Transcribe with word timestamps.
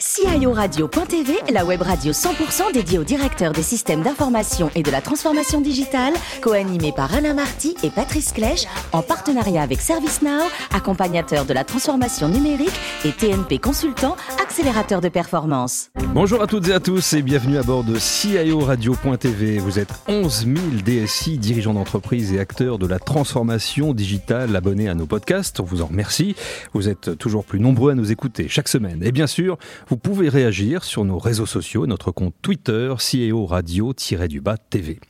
CIORadio.tv, 0.00 1.34
la 1.52 1.66
web 1.66 1.82
radio 1.82 2.12
100% 2.12 2.72
dédiée 2.72 2.98
aux 2.98 3.04
directeurs 3.04 3.52
des 3.52 3.62
systèmes 3.62 4.00
d'information 4.00 4.70
et 4.74 4.82
de 4.82 4.90
la 4.90 5.02
transformation 5.02 5.60
digitale, 5.60 6.14
co-animée 6.40 6.92
par 6.96 7.14
Alain 7.14 7.34
Marty 7.34 7.76
et 7.82 7.90
Patrice 7.90 8.32
Clèche, 8.32 8.64
en 8.92 9.02
partenariat 9.02 9.60
avec 9.60 9.82
ServiceNow, 9.82 10.48
accompagnateur 10.72 11.44
de 11.44 11.52
la 11.52 11.64
transformation 11.64 12.28
numérique 12.28 12.72
et 13.04 13.12
TNP 13.12 13.58
Consultant, 13.58 14.16
accélérateur 14.42 15.02
de 15.02 15.10
performance. 15.10 15.90
Bonjour 16.14 16.40
à 16.40 16.46
toutes 16.46 16.68
et 16.68 16.72
à 16.72 16.80
tous 16.80 17.12
et 17.12 17.20
bienvenue 17.20 17.58
à 17.58 17.62
bord 17.62 17.84
de 17.84 17.98
CIORadio.tv. 17.98 19.58
Vous 19.58 19.78
êtes 19.78 19.92
11 20.08 20.46
000 20.46 20.58
DSI, 20.82 21.36
dirigeants 21.36 21.74
d'entreprise 21.74 22.32
et 22.32 22.40
acteurs 22.40 22.78
de 22.78 22.86
la 22.86 22.98
transformation 22.98 23.92
digitale 23.92 24.56
abonnés 24.56 24.88
à 24.88 24.94
nos 24.94 25.06
podcasts. 25.06 25.60
On 25.60 25.64
vous 25.64 25.82
en 25.82 25.86
remercie. 25.86 26.36
Vous 26.72 26.88
êtes 26.88 27.18
toujours 27.18 27.44
plus 27.44 27.60
nombreux 27.60 27.92
à 27.92 27.94
nous 27.94 28.10
écouter 28.10 28.48
chaque 28.48 28.68
semaine. 28.68 29.02
Et 29.04 29.12
bien 29.12 29.26
sûr, 29.26 29.58
vous 29.90 29.96
pouvez 29.96 30.28
réagir 30.28 30.84
sur 30.84 31.04
nos 31.04 31.18
réseaux 31.18 31.46
sociaux, 31.46 31.84
notre 31.84 32.12
compte 32.12 32.32
Twitter, 32.42 32.94
CIO 32.96 33.44
Radio-du-bas 33.44 34.56
TV. 34.56 35.00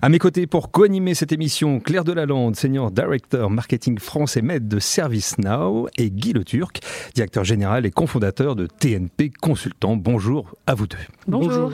À 0.00 0.08
mes 0.08 0.18
côtés 0.18 0.46
pour 0.46 0.70
co-animer 0.70 1.14
cette 1.14 1.32
émission, 1.32 1.80
Claire 1.80 2.02
Delalande, 2.02 2.56
Senior 2.56 2.90
Director 2.90 3.50
Marketing 3.50 3.98
France 3.98 4.38
et 4.38 4.42
Maître 4.42 4.66
de 4.66 4.78
ServiceNow 4.78 5.86
et 5.98 6.10
Guy 6.10 6.32
Le 6.32 6.44
Turc, 6.44 6.80
directeur 7.14 7.44
général 7.44 7.84
et 7.84 7.90
cofondateur 7.90 8.56
de 8.56 8.66
TNP 8.66 9.30
Consultant. 9.38 9.96
Bonjour 9.96 10.54
à 10.66 10.74
vous 10.74 10.86
deux. 10.86 10.96
Bonjour. 11.28 11.70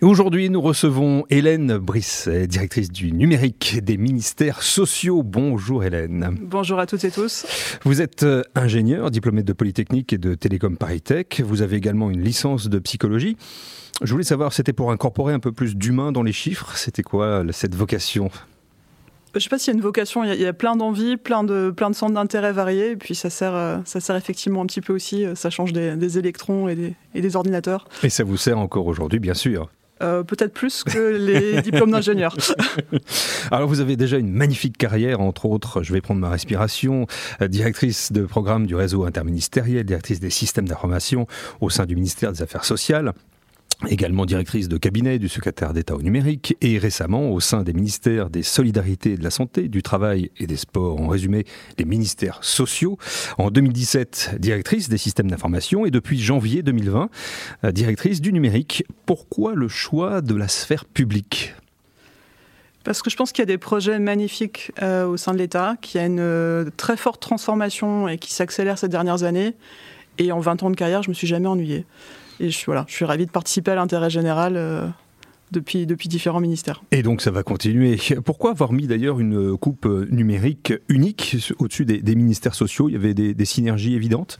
Aujourd'hui, 0.00 0.48
nous 0.48 0.60
recevons 0.60 1.24
Hélène 1.28 1.76
Brisset, 1.76 2.46
directrice 2.46 2.88
du 2.88 3.10
numérique 3.10 3.80
des 3.82 3.96
ministères 3.96 4.62
sociaux. 4.62 5.24
Bonjour 5.24 5.82
Hélène. 5.82 6.36
Bonjour 6.40 6.78
à 6.78 6.86
toutes 6.86 7.02
et 7.02 7.10
tous. 7.10 7.44
Vous 7.82 8.00
êtes 8.00 8.22
euh, 8.22 8.44
ingénieur, 8.54 9.10
diplômé 9.10 9.42
de 9.42 9.52
Polytechnique 9.52 10.12
et 10.12 10.18
de 10.18 10.34
Télécom 10.34 10.76
Paris 10.76 11.00
Tech. 11.00 11.40
Vous 11.40 11.62
avez 11.62 11.76
également 11.76 12.12
une 12.12 12.22
licence 12.22 12.68
de 12.68 12.78
psychologie. 12.78 13.36
Je 14.00 14.12
voulais 14.12 14.22
savoir, 14.22 14.52
c'était 14.52 14.72
pour 14.72 14.92
incorporer 14.92 15.34
un 15.34 15.40
peu 15.40 15.50
plus 15.50 15.74
d'humain 15.74 16.12
dans 16.12 16.22
les 16.22 16.32
chiffres. 16.32 16.76
C'était 16.76 17.02
quoi 17.02 17.42
cette 17.50 17.74
vocation? 17.74 18.30
Je 19.32 19.38
ne 19.38 19.40
sais 19.40 19.48
pas 19.48 19.58
s'il 19.58 19.72
y 19.72 19.74
a 19.74 19.78
une 19.78 19.82
vocation, 19.82 20.22
il 20.22 20.40
y 20.40 20.46
a, 20.46 20.52
plein 20.52 20.76
d'envies, 20.76 21.16
plein 21.16 21.42
de, 21.42 21.70
plein 21.70 21.90
de 21.90 21.94
centres 21.94 22.14
d'intérêt 22.14 22.52
variés, 22.52 22.92
et 22.92 22.96
puis 22.96 23.14
ça 23.14 23.30
sert, 23.30 23.54
euh, 23.54 23.78
ça 23.84 24.00
sert 24.00 24.16
effectivement 24.16 24.62
un 24.62 24.66
petit 24.66 24.80
peu 24.80 24.94
aussi, 24.94 25.24
euh, 25.24 25.34
ça 25.34 25.50
change 25.50 25.72
des, 25.72 26.18
électrons 26.18 26.68
et 26.68 26.74
des, 26.74 26.94
et 27.14 27.20
des, 27.20 27.36
ordinateurs. 27.36 27.86
Et 28.02 28.08
ça 28.08 28.24
vous 28.24 28.36
sert 28.38 28.58
encore 28.58 28.86
aujourd'hui, 28.86 29.18
bien 29.18 29.34
sûr. 29.34 29.68
Euh, 30.02 30.22
peut-être 30.22 30.52
plus 30.52 30.84
que 30.84 30.98
les 30.98 31.62
diplômes 31.68 31.90
d'ingénieur. 31.90 32.36
Alors 33.50 33.68
vous 33.68 33.80
avez 33.80 33.96
déjà 33.96 34.18
une 34.18 34.30
magnifique 34.30 34.78
carrière, 34.78 35.20
entre 35.20 35.46
autres, 35.46 35.82
je 35.82 35.92
vais 35.92 36.00
prendre 36.00 36.20
ma 36.20 36.30
respiration, 36.30 37.06
directrice 37.40 38.12
de 38.12 38.24
programme 38.24 38.66
du 38.66 38.74
réseau 38.74 39.04
interministériel, 39.04 39.84
directrice 39.84 40.20
des 40.20 40.30
systèmes 40.30 40.68
d'information 40.68 41.26
au 41.60 41.70
sein 41.70 41.86
du 41.86 41.94
ministère 41.94 42.32
des 42.32 42.42
Affaires 42.42 42.64
sociales 42.64 43.12
également 43.86 44.26
directrice 44.26 44.68
de 44.68 44.76
cabinet 44.76 45.18
du 45.18 45.28
secrétaire 45.28 45.72
d'État 45.72 45.94
au 45.94 46.02
numérique 46.02 46.56
et 46.60 46.78
récemment 46.78 47.30
au 47.30 47.40
sein 47.40 47.62
des 47.62 47.72
ministères 47.72 48.28
des 48.28 48.42
Solidarités 48.42 49.12
et 49.12 49.16
de 49.16 49.22
la 49.22 49.30
Santé, 49.30 49.68
du 49.68 49.82
Travail 49.82 50.30
et 50.38 50.46
des 50.46 50.56
Sports, 50.56 51.00
en 51.00 51.06
résumé 51.06 51.44
les 51.78 51.84
ministères 51.84 52.42
sociaux. 52.42 52.98
En 53.38 53.50
2017, 53.50 54.36
directrice 54.38 54.88
des 54.88 54.98
systèmes 54.98 55.30
d'information 55.30 55.86
et 55.86 55.90
depuis 55.90 56.18
janvier 56.20 56.62
2020, 56.62 57.08
euh, 57.64 57.72
directrice 57.72 58.20
du 58.20 58.32
numérique. 58.32 58.84
Pourquoi 59.06 59.54
le 59.54 59.68
choix 59.68 60.20
de 60.20 60.34
la 60.34 60.48
sphère 60.48 60.84
publique? 60.84 61.54
Parce 62.82 63.02
que 63.02 63.10
je 63.10 63.16
pense 63.16 63.32
qu'il 63.32 63.42
y 63.42 63.44
a 63.44 63.46
des 63.46 63.58
projets 63.58 63.98
magnifiques 63.98 64.72
euh, 64.82 65.06
au 65.06 65.16
sein 65.16 65.32
de 65.32 65.38
l'État, 65.38 65.76
qu'il 65.80 66.00
y 66.00 66.04
a 66.04 66.06
une 66.06 66.20
euh, 66.20 66.70
très 66.76 66.96
forte 66.96 67.20
transformation 67.20 68.08
et 68.08 68.18
qui 68.18 68.32
s'accélère 68.32 68.78
ces 68.78 68.88
dernières 68.88 69.22
années. 69.22 69.54
Et 70.18 70.32
en 70.32 70.40
20 70.40 70.64
ans 70.64 70.70
de 70.70 70.76
carrière, 70.76 71.02
je 71.02 71.10
me 71.10 71.14
suis 71.14 71.26
jamais 71.26 71.46
ennuyée. 71.46 71.86
Et 72.40 72.50
je, 72.50 72.64
voilà, 72.66 72.84
je 72.88 72.94
suis 72.94 73.04
ravi 73.04 73.26
de 73.26 73.30
participer 73.30 73.72
à 73.72 73.74
l'intérêt 73.74 74.10
général. 74.10 74.56
Euh, 74.56 74.86
depuis, 75.50 75.86
depuis 75.86 76.08
différents 76.08 76.40
ministères. 76.40 76.82
Et 76.90 77.02
donc 77.02 77.22
ça 77.22 77.30
va 77.30 77.42
continuer. 77.42 77.98
Pourquoi 78.24 78.50
avoir 78.50 78.72
mis 78.72 78.86
d'ailleurs 78.86 79.20
une 79.20 79.56
coupe 79.56 79.86
numérique 80.10 80.72
unique 80.88 81.36
au-dessus 81.58 81.84
des, 81.84 82.14
ministères 82.14 82.54
sociaux? 82.54 82.88
Il 82.88 82.92
y 82.92 82.96
avait 82.96 83.14
des, 83.14 83.44
synergies 83.44 83.94
évidentes? 83.94 84.38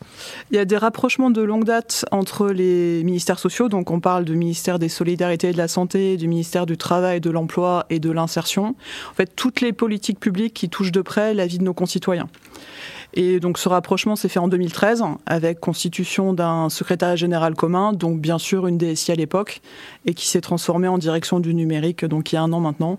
Il 0.50 0.56
y 0.56 0.58
a 0.58 0.64
des 0.64 0.76
rapprochements 0.76 1.30
de 1.30 1.42
longue 1.42 1.64
date 1.64 2.04
entre 2.10 2.48
les 2.48 3.02
ministères 3.04 3.38
sociaux. 3.38 3.68
Donc 3.68 3.90
on 3.90 4.00
parle 4.00 4.24
du 4.24 4.36
ministère 4.36 4.78
des 4.78 4.88
Solidarités 4.88 5.48
et 5.48 5.52
de 5.52 5.58
la 5.58 5.68
Santé, 5.68 6.16
du 6.16 6.28
ministère 6.28 6.66
du 6.66 6.76
Travail, 6.76 7.20
de 7.20 7.30
l'Emploi 7.30 7.86
et 7.90 8.00
de 8.00 8.10
l'Insertion. 8.10 8.76
En 9.10 9.14
fait, 9.14 9.32
toutes 9.34 9.60
les 9.60 9.72
politiques 9.72 10.20
publiques 10.20 10.54
qui 10.54 10.68
touchent 10.68 10.92
de 10.92 11.02
près 11.02 11.32
la 11.34 11.46
vie 11.46 11.58
de 11.58 11.64
nos 11.64 11.74
concitoyens. 11.74 12.28
Et 13.14 13.40
donc 13.40 13.58
ce 13.58 13.68
rapprochement 13.68 14.16
s'est 14.16 14.28
fait 14.28 14.38
en 14.38 14.48
2013 14.48 15.02
avec 15.26 15.60
constitution 15.60 16.34
d'un 16.34 16.68
secrétariat 16.68 17.16
général 17.16 17.54
commun, 17.54 17.92
donc 17.92 18.20
bien 18.20 18.38
sûr 18.38 18.66
une 18.66 18.78
DSI 18.78 19.12
à 19.12 19.14
l'époque, 19.14 19.60
et 20.04 20.14
qui 20.14 20.28
s'est 20.28 20.40
transformé 20.40 20.88
en 20.88 20.98
direction 20.98 21.40
du 21.40 21.54
numérique 21.54 22.04
donc 22.04 22.32
il 22.32 22.36
y 22.36 22.38
a 22.38 22.42
un 22.42 22.52
an 22.52 22.60
maintenant 22.60 22.98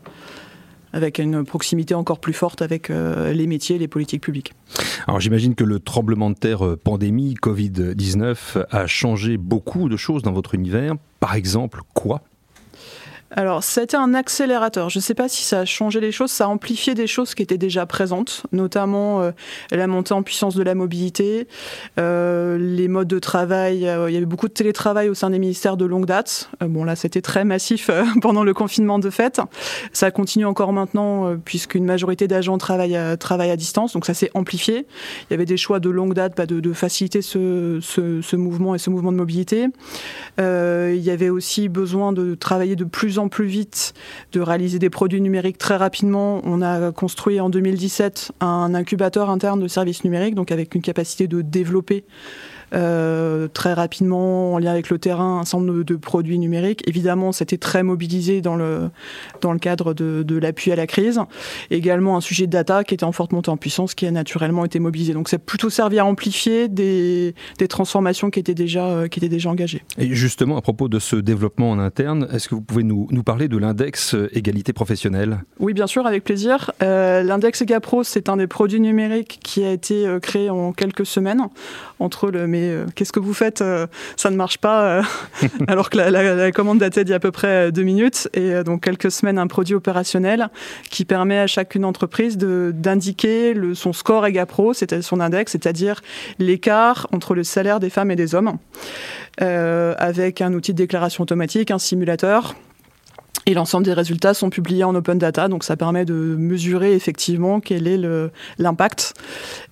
avec 0.93 1.19
une 1.19 1.45
proximité 1.45 1.93
encore 1.93 2.19
plus 2.19 2.33
forte 2.33 2.61
avec 2.61 2.89
euh, 2.89 3.31
les 3.31 3.47
métiers 3.47 3.75
et 3.75 3.79
les 3.79 3.87
politiques 3.87 4.23
publiques. 4.23 4.53
Alors 5.07 5.19
j'imagine 5.19 5.55
que 5.55 5.63
le 5.63 5.79
tremblement 5.79 6.29
de 6.29 6.35
terre 6.35 6.65
euh, 6.65 6.75
pandémie 6.75 7.35
Covid-19 7.41 8.65
a 8.69 8.87
changé 8.87 9.37
beaucoup 9.37 9.89
de 9.89 9.97
choses 9.97 10.23
dans 10.23 10.31
votre 10.31 10.55
univers. 10.55 10.95
Par 11.19 11.35
exemple, 11.35 11.81
quoi? 11.93 12.21
Alors, 13.31 13.63
été 13.77 13.95
un 13.95 14.15
accélérateur. 14.15 14.89
Je 14.89 14.97
ne 14.97 15.03
sais 15.03 15.13
pas 15.13 15.29
si 15.29 15.43
ça 15.43 15.59
a 15.59 15.65
changé 15.65 15.99
les 15.99 16.11
choses, 16.11 16.31
ça 16.31 16.45
a 16.45 16.47
amplifié 16.47 16.95
des 16.95 17.05
choses 17.05 17.35
qui 17.35 17.43
étaient 17.43 17.59
déjà 17.59 17.85
présentes, 17.85 18.43
notamment 18.51 19.21
euh, 19.21 19.31
la 19.71 19.85
montée 19.85 20.13
en 20.13 20.23
puissance 20.23 20.55
de 20.55 20.63
la 20.63 20.73
mobilité, 20.73 21.47
euh, 21.99 22.57
les 22.57 22.87
modes 22.87 23.07
de 23.07 23.19
travail. 23.19 23.87
Euh, 23.87 24.09
il 24.09 24.13
y 24.13 24.17
avait 24.17 24.25
beaucoup 24.25 24.47
de 24.47 24.53
télétravail 24.53 25.09
au 25.09 25.13
sein 25.13 25.29
des 25.29 25.37
ministères 25.37 25.77
de 25.77 25.85
longue 25.85 26.07
date. 26.07 26.49
bon, 26.61 26.83
là, 26.83 26.95
c'était 26.95 27.21
très 27.21 27.45
massif 27.45 27.91
pendant 28.21 28.43
le 28.43 28.53
confinement 28.53 28.97
de 28.97 29.11
fait. 29.11 29.39
Ça 29.93 30.09
continue 30.09 30.45
encore 30.45 30.73
maintenant, 30.73 31.35
puisqu'une 31.45 31.85
majorité 31.85 32.27
d'agents 32.27 32.57
travaillent 32.57 32.95
à, 32.95 33.55
distance, 33.55 33.93
donc 33.93 34.05
ça 34.05 34.15
s'est 34.15 34.31
amplifié. 34.33 34.87
Il 35.29 35.31
y 35.31 35.35
avait 35.35 35.45
des 35.45 35.57
choix 35.57 35.79
de 35.79 35.89
longue 35.89 36.15
date 36.15 36.35
bah, 36.35 36.47
de, 36.47 36.73
faciliter 36.73 37.21
ce, 37.21 37.79
ce, 37.81 38.21
ce, 38.21 38.35
mouvement 38.35 38.73
et 38.73 38.79
ce 38.79 38.89
mouvement 38.89 39.11
de 39.11 39.17
mobilité. 39.17 39.67
il 40.39 41.01
y 41.01 41.11
avait 41.11 41.29
aussi 41.29 41.69
besoin 41.69 42.11
de 42.11 42.33
travailler 42.33 42.75
de 42.75 42.85
plus 42.85 43.18
plus 43.27 43.47
vite, 43.47 43.93
de 44.31 44.39
réaliser 44.39 44.79
des 44.79 44.89
produits 44.89 45.21
numériques 45.21 45.57
très 45.57 45.75
rapidement. 45.75 46.41
On 46.43 46.61
a 46.61 46.91
construit 46.91 47.39
en 47.39 47.49
2017 47.49 48.31
un 48.39 48.73
incubateur 48.73 49.29
interne 49.29 49.59
de 49.59 49.67
services 49.67 50.03
numériques, 50.03 50.35
donc 50.35 50.51
avec 50.51 50.75
une 50.75 50.81
capacité 50.81 51.27
de 51.27 51.41
développer 51.41 52.05
très 52.71 53.73
rapidement 53.73 54.53
en 54.53 54.57
lien 54.59 54.71
avec 54.71 54.89
le 54.89 54.99
terrain 54.99 55.39
un 55.39 55.45
certain 55.45 55.65
nombre 55.65 55.83
de, 55.83 55.95
produits 55.95 56.39
numériques. 56.39 56.81
Évidemment, 56.87 57.31
c'était 57.31 57.57
très 57.57 57.83
mobilisé 57.83 58.41
dans 58.41 58.55
le, 58.55 58.89
dans 59.41 59.53
le 59.53 59.59
cadre 59.59 59.93
de, 59.93 60.23
de 60.23 60.37
l'appui 60.37 60.71
à 60.71 60.75
la 60.75 60.87
crise. 60.87 61.19
Également 61.71 62.17
un 62.17 62.21
sujet 62.21 62.47
de 62.47 62.51
data 62.51 62.83
qui 62.83 62.93
était 62.93 63.03
en 63.03 63.11
forte 63.11 63.31
montée 63.31 63.49
en 63.49 63.57
puissance, 63.57 63.95
qui 63.95 64.05
a 64.05 64.11
naturellement 64.11 64.65
été 64.65 64.79
mobilisé. 64.79 65.13
Donc, 65.13 65.29
c'est 65.29 65.37
plutôt 65.37 65.69
servi 65.69 65.99
à 65.99 66.05
amplifier 66.05 66.67
des, 66.67 67.35
des 67.57 67.67
transformations 67.67 68.29
qui 68.29 68.39
étaient, 68.39 68.53
déjà, 68.53 68.85
euh, 68.85 69.07
qui 69.07 69.19
étaient 69.19 69.29
déjà 69.29 69.49
engagées. 69.49 69.83
Et 69.97 70.13
justement, 70.13 70.57
à 70.57 70.61
propos 70.61 70.87
de 70.87 70.99
ce 70.99 71.15
développement 71.15 71.71
en 71.71 71.79
interne, 71.79 72.27
est-ce 72.31 72.49
que 72.49 72.55
vous 72.55 72.61
pouvez 72.61 72.83
nous, 72.83 73.07
nous 73.11 73.23
parler 73.23 73.47
de 73.47 73.57
l'index 73.57 74.15
égalité 74.33 74.73
professionnelle? 74.73 75.43
Oui, 75.59 75.73
bien 75.73 75.87
sûr, 75.87 76.05
avec 76.05 76.23
plaisir. 76.23 76.71
Euh, 76.81 77.23
l'index 77.23 77.61
EGAPRO, 77.61 78.03
c'est 78.03 78.29
un 78.29 78.37
des 78.37 78.47
produits 78.47 78.79
numériques 78.79 79.39
qui 79.43 79.63
a 79.63 79.71
été 79.71 80.05
euh, 80.05 80.19
créé 80.19 80.49
en 80.49 80.73
quelques 80.73 81.05
semaines 81.05 81.47
entre 81.99 82.31
le 82.31 82.47
euh, 82.61 82.85
qu'est-ce 82.95 83.11
que 83.11 83.19
vous 83.19 83.33
faites 83.33 83.61
euh, 83.61 83.87
Ça 84.15 84.29
ne 84.29 84.35
marche 84.35 84.57
pas, 84.57 84.83
euh, 84.83 85.03
alors 85.67 85.89
que 85.89 85.97
la, 85.97 86.51
commande 86.51 86.79
datait 86.79 87.03
d'il 87.03 87.11
y 87.11 87.13
a 87.13 87.17
à 87.17 87.19
peu 87.19 87.31
près 87.31 87.71
deux 87.71 87.83
minutes. 87.83 88.29
Et 88.33 88.63
donc 88.63 88.83
quelques 88.83 89.11
semaines, 89.11 89.37
un 89.37 89.47
produit 89.47 89.75
opérationnel 89.75 90.49
qui 90.89 91.05
permet 91.05 91.39
à 91.39 91.47
chacune 91.47 91.85
entreprise 91.85 92.37
d'indiquer 92.37 93.55
son 93.73 93.93
score 93.93 94.25
EGAPRO, 94.25 94.73
c'est-à-dire 94.73 95.05
son 95.05 95.19
index, 95.19 95.51
c'est-à-dire 95.51 96.01
l'écart 96.39 97.07
entre 97.11 97.35
le 97.35 97.43
salaire 97.43 97.79
des 97.79 97.89
femmes 97.89 98.11
et 98.11 98.15
des 98.15 98.35
hommes, 98.35 98.57
avec 99.39 100.41
un 100.41 100.53
outil 100.53 100.73
de 100.73 100.77
déclaration 100.77 101.23
automatique, 101.23 101.71
un 101.71 101.79
simulateur 101.79 102.55
et 103.45 103.53
l'ensemble 103.53 103.85
des 103.85 103.93
résultats 103.93 104.33
sont 104.33 104.49
publiés 104.49 104.83
en 104.83 104.93
open 104.95 105.17
data, 105.17 105.47
donc 105.47 105.63
ça 105.63 105.77
permet 105.77 106.05
de 106.05 106.13
mesurer 106.13 106.93
effectivement 106.93 107.59
quel 107.59 107.87
est 107.87 107.99
l'impact 108.57 109.13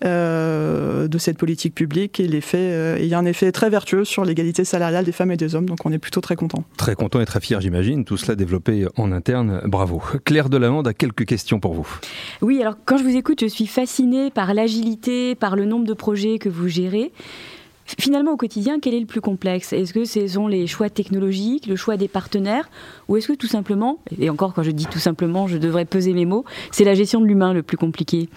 euh, 0.03 1.07
de 1.07 1.17
cette 1.17 1.37
politique 1.37 1.75
publique 1.75 2.19
et 2.19 2.27
l'effet. 2.27 2.57
Euh, 2.71 2.97
il 2.99 3.07
y 3.07 3.13
a 3.13 3.19
un 3.19 3.25
effet 3.25 3.51
très 3.51 3.69
vertueux 3.69 4.05
sur 4.05 4.25
l'égalité 4.25 4.63
salariale 4.65 5.05
des 5.05 5.11
femmes 5.11 5.31
et 5.31 5.37
des 5.37 5.55
hommes, 5.55 5.67
donc 5.67 5.79
on 5.85 5.91
est 5.91 5.99
plutôt 5.99 6.21
très 6.21 6.35
content. 6.35 6.63
Très 6.77 6.95
content 6.95 7.19
et 7.19 7.25
très 7.25 7.39
fier, 7.39 7.61
j'imagine. 7.61 8.05
Tout 8.05 8.17
cela 8.17 8.35
développé 8.35 8.87
en 8.97 9.11
interne, 9.11 9.61
bravo. 9.65 10.01
Claire 10.25 10.49
Delalande 10.49 10.87
a 10.87 10.93
quelques 10.93 11.25
questions 11.25 11.59
pour 11.59 11.73
vous. 11.73 11.87
Oui, 12.41 12.61
alors 12.61 12.75
quand 12.85 12.97
je 12.97 13.03
vous 13.03 13.15
écoute, 13.15 13.41
je 13.41 13.47
suis 13.47 13.67
fascinée 13.67 14.31
par 14.31 14.53
l'agilité, 14.53 15.35
par 15.35 15.55
le 15.55 15.65
nombre 15.65 15.85
de 15.85 15.93
projets 15.93 16.39
que 16.39 16.49
vous 16.49 16.67
gérez. 16.67 17.11
Finalement, 17.99 18.33
au 18.33 18.37
quotidien, 18.37 18.79
quel 18.81 18.93
est 18.93 18.99
le 18.99 19.05
plus 19.05 19.21
complexe? 19.21 19.71
Est-ce 19.71 19.93
que 19.93 20.03
ce 20.03 20.27
sont 20.27 20.47
les 20.47 20.67
choix 20.67 20.89
technologiques, 20.89 21.67
le 21.67 21.77
choix 21.77 21.95
des 21.95 22.09
partenaires, 22.09 22.69
ou 23.07 23.15
est-ce 23.15 23.29
que 23.29 23.33
tout 23.33 23.47
simplement, 23.47 23.99
et 24.19 24.29
encore 24.29 24.53
quand 24.53 24.63
je 24.63 24.71
dis 24.71 24.87
tout 24.87 24.99
simplement, 24.99 25.47
je 25.47 25.57
devrais 25.57 25.85
peser 25.85 26.13
mes 26.13 26.25
mots, 26.25 26.43
c'est 26.71 26.83
la 26.83 26.95
gestion 26.95 27.21
de 27.21 27.25
l'humain 27.25 27.53
le 27.53 27.63
plus 27.63 27.77
compliqué? 27.77 28.27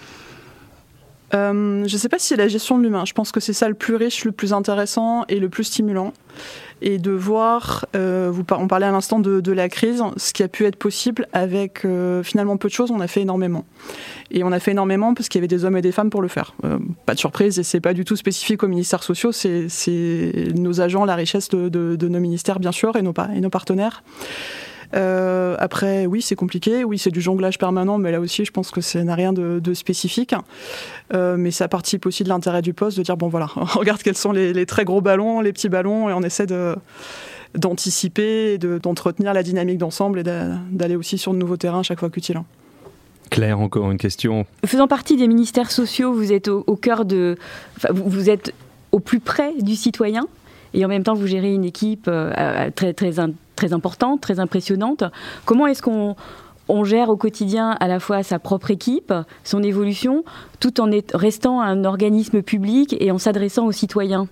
Euh, 1.33 1.85
Je 1.87 1.93
ne 1.93 1.99
sais 1.99 2.09
pas 2.09 2.19
si 2.19 2.27
c'est 2.27 2.35
la 2.35 2.47
gestion 2.47 2.77
de 2.77 2.83
l'humain. 2.83 3.05
Je 3.05 3.13
pense 3.13 3.31
que 3.31 3.39
c'est 3.39 3.53
ça 3.53 3.67
le 3.67 3.75
plus 3.75 3.95
riche, 3.95 4.25
le 4.25 4.31
plus 4.31 4.53
intéressant 4.53 5.25
et 5.29 5.39
le 5.39 5.49
plus 5.49 5.65
stimulant. 5.65 6.13
Et 6.83 6.97
de 6.97 7.11
voir, 7.11 7.85
euh, 7.95 8.33
on 8.51 8.67
parlait 8.67 8.87
à 8.87 8.91
l'instant 8.91 9.19
de, 9.19 9.51
la 9.51 9.69
crise, 9.69 10.01
ce 10.17 10.33
qui 10.33 10.41
a 10.41 10.47
pu 10.47 10.65
être 10.65 10.77
possible 10.77 11.27
avec 11.31 11.85
euh, 11.85 12.23
finalement 12.23 12.57
peu 12.57 12.69
de 12.69 12.73
choses, 12.73 12.89
on 12.89 13.01
a 13.01 13.07
fait 13.07 13.21
énormément. 13.21 13.65
Et 14.31 14.43
on 14.43 14.51
a 14.51 14.59
fait 14.59 14.71
énormément 14.71 15.13
parce 15.13 15.29
qu'il 15.29 15.39
y 15.39 15.41
avait 15.41 15.47
des 15.47 15.63
hommes 15.63 15.77
et 15.77 15.83
des 15.83 15.91
femmes 15.91 16.09
pour 16.09 16.23
le 16.23 16.27
faire. 16.27 16.55
pas 17.05 17.13
de 17.13 17.19
surprise, 17.19 17.59
et 17.59 17.63
c'est 17.63 17.81
pas 17.81 17.93
du 17.93 18.03
tout 18.03 18.15
spécifique 18.15 18.63
aux 18.63 18.67
ministères 18.67 19.03
sociaux, 19.03 19.31
c'est 19.31 19.67
nos 20.55 20.81
agents, 20.81 21.05
la 21.05 21.15
richesse 21.15 21.49
de, 21.49 22.07
nos 22.07 22.19
ministères 22.19 22.59
bien 22.59 22.71
sûr 22.71 22.95
et 22.95 23.03
nos 23.03 23.13
partenaires. 23.49 24.01
Euh, 24.95 25.55
après, 25.59 26.05
oui, 26.05 26.21
c'est 26.21 26.35
compliqué. 26.35 26.83
Oui, 26.83 26.97
c'est 26.97 27.11
du 27.11 27.21
jonglage 27.21 27.57
permanent, 27.57 27.97
mais 27.97 28.11
là 28.11 28.19
aussi, 28.19 28.45
je 28.45 28.51
pense 28.51 28.71
que 28.71 28.81
ça 28.81 29.03
n'a 29.03 29.15
rien 29.15 29.33
de, 29.33 29.73
spécifique. 29.73 30.35
Euh, 31.13 31.37
mais 31.37 31.51
ça 31.51 31.67
participe 31.67 32.05
aussi 32.05 32.23
de 32.23 32.29
l'intérêt 32.29 32.61
du 32.61 32.73
poste 32.73 32.97
de 32.97 33.03
dire 33.03 33.17
bon, 33.17 33.29
voilà, 33.29 33.49
on 33.55 33.65
regarde 33.65 34.01
quels 34.01 34.17
sont 34.17 34.31
les, 34.31 34.65
très 34.65 34.85
gros 34.85 35.01
ballons, 35.01 35.41
les 35.41 35.53
petits 35.53 35.69
ballons, 35.69 36.09
et 36.09 36.13
on 36.13 36.21
essaie 36.21 36.47
de 36.47 36.75
d'anticiper, 37.53 38.57
d'entretenir 38.57 39.33
la 39.33 39.43
dynamique 39.43 39.77
d'ensemble 39.77 40.19
et 40.19 40.23
d'aller 40.23 40.95
aussi 40.95 41.17
sur 41.17 41.33
de 41.33 41.37
nouveaux 41.37 41.57
terrains 41.57 41.83
chaque 41.83 41.99
fois 41.99 42.09
qu'utile. 42.09 42.41
Claire, 43.29 43.59
encore 43.59 43.91
une 43.91 43.97
question. 43.97 44.45
Faisant 44.65 44.87
partie 44.87 45.17
des 45.17 45.27
ministères 45.27 45.69
sociaux, 45.69 46.13
vous 46.13 46.31
êtes 46.31 46.47
au, 46.47 46.75
cœur 46.77 47.03
de. 47.03 47.37
vous 47.89 48.29
êtes 48.29 48.53
au 48.93 48.99
plus 49.01 49.19
près 49.19 49.53
du 49.59 49.75
citoyen? 49.75 50.27
Et 50.73 50.85
en 50.85 50.87
même 50.87 51.03
temps 51.03 51.13
vous 51.13 51.27
gérez 51.27 51.53
une 51.53 51.65
équipe 51.65 52.05
euh, 52.07 52.69
très, 52.75 52.93
très, 52.93 53.11
très 53.55 53.73
importante, 53.73 54.21
très 54.21 54.39
impressionnante. 54.39 55.03
Comment 55.45 55.67
est-ce 55.67 55.81
qu'on 55.81 56.15
on 56.69 56.83
gère 56.83 57.09
au 57.09 57.17
quotidien 57.17 57.71
à 57.79 57.87
la 57.87 57.99
fois 57.99 58.23
sa 58.23 58.39
propre 58.39 58.71
équipe, 58.71 59.13
son 59.43 59.61
évolution, 59.63 60.23
tout 60.59 60.79
en 60.79 60.89
restant 61.13 61.61
un 61.61 61.83
organisme 61.83 62.41
public 62.41 62.95
et 62.99 63.11
en 63.11 63.17
s'adressant 63.17 63.65
aux 63.65 63.71
citoyens? 63.71 64.27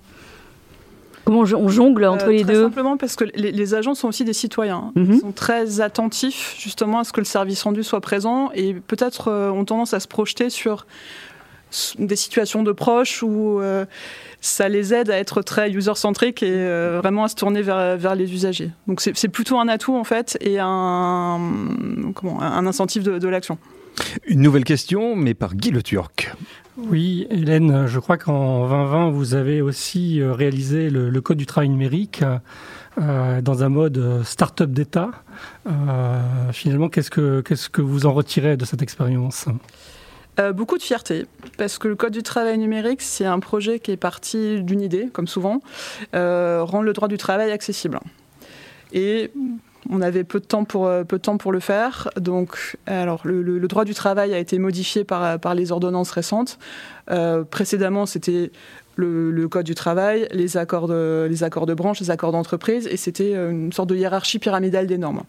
Comment 1.24 1.40
on 1.40 1.68
jongle 1.68 2.06
entre 2.06 2.28
euh, 2.28 2.32
les 2.32 2.44
deux? 2.44 2.64
Simplement 2.64 2.96
parce 2.96 3.14
que 3.14 3.24
les, 3.34 3.74
agents 3.74 3.94
sont 3.94 4.08
aussi 4.08 4.24
des 4.24 4.32
citoyens. 4.32 4.90
Mhm. 4.96 5.12
Ils 5.12 5.20
sont 5.20 5.32
très 5.32 5.80
attentifs 5.80 6.56
justement 6.58 7.00
à 7.00 7.04
ce 7.04 7.12
que 7.12 7.20
le 7.20 7.26
service 7.26 7.62
rendu 7.62 7.84
soit 7.84 8.00
présent 8.00 8.50
et 8.54 8.74
peut-être 8.74 9.28
euh, 9.28 9.50
ont 9.50 9.64
tendance 9.64 9.94
à 9.94 10.00
se 10.00 10.08
projeter 10.08 10.50
sur 10.50 10.86
des 11.98 12.16
situations 12.16 12.62
de 12.62 12.72
proches 12.72 13.22
où 13.22 13.60
euh, 13.60 13.84
ça 14.40 14.68
les 14.68 14.92
aide 14.94 15.10
à 15.10 15.18
être 15.18 15.42
très 15.42 15.70
user-centric 15.70 16.42
et 16.42 16.50
euh, 16.50 16.98
vraiment 17.00 17.24
à 17.24 17.28
se 17.28 17.36
tourner 17.36 17.62
vers, 17.62 17.96
vers 17.96 18.14
les 18.14 18.32
usagers. 18.32 18.70
Donc 18.86 19.00
c'est 19.00 19.28
plutôt 19.28 19.58
un 19.58 19.68
atout 19.68 19.96
en 19.96 20.04
fait 20.04 20.36
et 20.40 20.58
un, 20.60 21.40
comment, 22.14 22.40
un 22.40 22.66
incentive 22.66 23.02
de, 23.02 23.28
l'action. 23.28 23.58
Une 24.26 24.40
nouvelle 24.40 24.64
question, 24.64 25.14
mais 25.14 25.34
par 25.34 25.54
Guy 25.54 25.70
Le 25.70 25.82
Turc. 25.82 26.34
Oui, 26.76 27.26
Hélène, 27.30 27.86
je 27.86 27.98
crois 27.98 28.16
qu'en 28.16 28.66
2020, 28.66 29.10
vous 29.10 29.34
avez 29.34 29.60
aussi 29.60 30.20
euh, 30.20 30.32
réalisé 30.32 30.88
le, 30.88 31.20
Code 31.20 31.36
du 31.36 31.46
travail 31.46 31.68
numérique 31.68 32.24
dans 32.96 33.62
un 33.62 33.68
mode 33.68 34.22
start-up 34.24 34.70
d'État. 34.70 35.10
finalement, 36.52 36.88
qu'est-ce 36.88 37.10
que, 37.10 37.40
qu'est-ce 37.40 37.70
que 37.70 37.80
vous 37.80 38.04
en 38.04 38.12
retirez 38.12 38.56
de 38.56 38.64
cette 38.64 38.82
expérience? 38.82 39.46
Euh, 40.40 40.52
beaucoup 40.52 40.78
de 40.78 40.82
fierté, 40.82 41.26
parce 41.58 41.78
que 41.78 41.88
le 41.88 41.96
Code 41.96 42.12
du 42.12 42.22
travail 42.22 42.56
numérique, 42.56 43.02
c'est 43.02 43.26
un 43.26 43.40
projet 43.40 43.78
qui 43.78 43.90
est 43.90 43.96
parti 43.96 44.62
d'une 44.62 44.80
idée, 44.80 45.08
comme 45.12 45.28
souvent, 45.28 45.60
euh, 46.14 46.62
rendre 46.64 46.84
le 46.84 46.92
droit 46.92 47.08
du 47.08 47.18
travail 47.18 47.50
accessible. 47.50 48.00
Et 48.92 49.30
on 49.90 50.00
avait 50.00 50.24
peu 50.24 50.40
de 50.40 50.46
temps 50.46 50.64
pour, 50.64 50.86
euh, 50.86 51.04
peu 51.04 51.18
de 51.18 51.22
temps 51.22 51.36
pour 51.36 51.52
le 51.52 51.60
faire. 51.60 52.08
Donc, 52.16 52.78
alors, 52.86 53.20
le, 53.24 53.60
droit 53.68 53.84
du 53.84 53.92
travail 53.92 54.32
a 54.32 54.38
été 54.38 54.58
modifié 54.58 55.04
par, 55.04 55.38
par 55.38 55.54
les 55.54 55.72
ordonnances 55.72 56.10
récentes. 56.10 56.58
précédemment, 57.50 58.06
c'était 58.06 58.50
le, 59.00 59.48
code 59.48 59.66
du 59.66 59.74
travail, 59.74 60.28
les 60.32 60.56
accords 60.56 60.88
de, 60.88 61.26
les 61.28 61.42
accords 61.42 61.66
de 61.66 61.74
branche, 61.74 62.00
les 62.00 62.10
accords 62.10 62.32
d'entreprise, 62.32 62.86
et 62.86 62.96
c'était 62.96 63.34
euh, 63.34 63.50
une 63.50 63.72
sorte 63.72 63.88
de 63.88 63.96
hiérarchie 63.96 64.38
pyramidale 64.38 64.86
des 64.86 64.98
normes. 64.98 65.22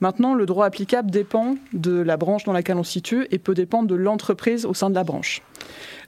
Maintenant, 0.00 0.34
le 0.34 0.46
droit 0.46 0.66
applicable 0.66 1.10
dépend 1.10 1.56
de 1.72 2.00
la 2.00 2.16
branche 2.16 2.44
dans 2.44 2.52
laquelle 2.52 2.76
on 2.76 2.84
se 2.84 2.92
situe 2.92 3.26
et 3.30 3.38
peut 3.38 3.54
dépendre 3.54 3.88
de 3.88 3.94
l'entreprise 3.94 4.66
au 4.66 4.74
sein 4.74 4.90
de 4.90 4.94
la 4.94 5.04
branche. 5.04 5.42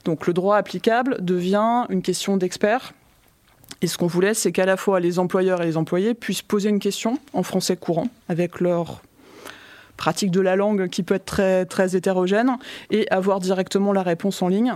Donc 0.03 0.27
le 0.27 0.33
droit 0.33 0.57
applicable 0.57 1.17
devient 1.19 1.85
une 1.89 2.01
question 2.01 2.37
d'experts. 2.37 2.93
Et 3.81 3.87
ce 3.87 3.97
qu'on 3.97 4.07
voulait, 4.07 4.33
c'est 4.33 4.51
qu'à 4.51 4.65
la 4.65 4.77
fois 4.77 4.99
les 4.99 5.19
employeurs 5.19 5.61
et 5.61 5.65
les 5.65 5.77
employés 5.77 6.13
puissent 6.13 6.41
poser 6.41 6.69
une 6.69 6.79
question 6.79 7.19
en 7.33 7.43
français 7.43 7.75
courant 7.75 8.07
avec 8.29 8.59
leur 8.61 9.01
pratique 9.97 10.31
de 10.31 10.41
la 10.41 10.55
langue 10.55 10.89
qui 10.89 11.03
peut 11.03 11.15
être 11.15 11.65
très, 11.67 11.95
hétérogène 11.95 12.57
et 12.91 13.07
avoir 13.11 13.39
directement 13.39 13.93
la 13.93 14.03
réponse 14.03 14.41
en 14.41 14.47
ligne 14.47 14.73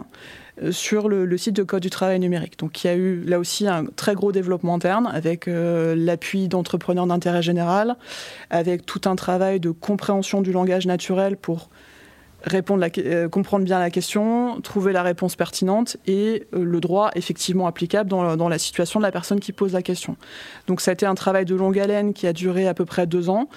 euh, 0.63 0.71
sur 0.71 1.09
le, 1.09 1.37
site 1.37 1.55
de 1.55 1.63
Code 1.63 1.81
du 1.81 1.89
travail 1.89 2.19
numérique. 2.19 2.59
Donc 2.59 2.83
il 2.83 2.87
y 2.87 2.89
a 2.89 2.95
eu 2.95 3.23
là 3.23 3.39
aussi 3.39 3.67
un 3.67 3.85
très 3.85 4.15
gros 4.15 4.31
développement 4.31 4.75
interne 4.75 5.09
avec 5.11 5.47
euh, 5.47 5.95
l'appui 5.95 6.47
d'entrepreneurs 6.47 7.07
d'intérêt 7.07 7.41
général, 7.41 7.95
avec 8.49 8.85
tout 8.85 9.01
un 9.05 9.15
travail 9.15 9.59
de 9.59 9.71
compréhension 9.71 10.41
du 10.41 10.51
langage 10.51 10.85
naturel 10.85 11.37
pour 11.37 11.69
répondre 12.43 12.85
euh, 12.97 13.29
comprendre 13.29 13.65
bien 13.65 13.79
la 13.79 13.89
question, 13.89 14.61
trouver 14.61 14.93
la 14.93 15.03
réponse 15.03 15.35
pertinente 15.35 15.97
et 16.07 16.47
euh, 16.53 16.63
le 16.63 16.79
droit 16.79 17.11
effectivement 17.15 17.67
applicable 17.67 18.09
dans, 18.09 18.49
la 18.49 18.57
situation 18.57 18.99
de 18.99 19.05
la 19.05 19.11
personne 19.11 19.39
qui 19.39 19.51
pose 19.51 19.73
la 19.73 19.81
question. 19.81 20.15
Donc 20.67 20.81
ça 20.81 20.91
a 20.91 20.93
été 20.93 21.05
un 21.05 21.15
travail 21.15 21.45
de 21.45 21.55
longue 21.55 21.77
haleine 21.77 22.13
qui 22.13 22.27
a 22.27 22.33
duré 22.33 22.67
à 22.67 22.73
peu 22.73 22.85
près 22.85 23.07
deux 23.07 23.29
ans, 23.29 23.49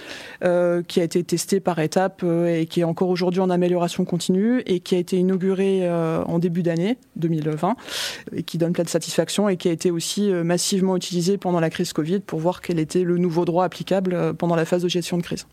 euh, 0.44 0.82
qui 0.82 1.00
a 1.00 1.04
été 1.04 1.22
testé 1.22 1.60
par 1.60 1.78
étapes 1.78 2.24
et 2.24 2.66
qui 2.66 2.80
est 2.80 2.84
encore 2.84 3.08
aujourd'hui 3.08 3.40
en 3.40 3.50
amélioration 3.50 4.04
continue 4.04 4.62
et 4.66 4.80
qui 4.80 4.94
a 4.94 4.98
été 4.98 5.16
inauguré 5.16 5.88
en 5.90 6.38
début 6.38 6.62
d'année 6.62 6.98
2020 7.16 7.76
et 8.34 8.42
qui 8.42 8.58
donne 8.58 8.72
plein 8.72 8.84
de 8.84 8.88
satisfaction 8.88 9.48
et 9.48 9.56
qui 9.56 9.68
a 9.68 9.72
été 9.72 9.90
aussi 9.90 10.30
massivement 10.30 10.96
utilisé 10.96 11.38
pendant 11.38 11.60
la 11.60 11.70
crise 11.70 11.92
Covid 11.92 12.20
pour 12.20 12.40
voir 12.40 12.60
quel 12.60 12.78
était 12.78 13.02
le 13.02 13.18
nouveau 13.18 13.44
droit 13.44 13.64
applicable 13.64 14.34
pendant 14.34 14.56
la 14.56 14.64
phase 14.64 14.82
de 14.82 14.88
gestion 14.88 15.16
de 15.16 15.22
crise. 15.22 15.46